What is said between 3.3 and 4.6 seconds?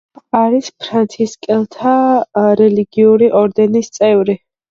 ორდენის წევრი.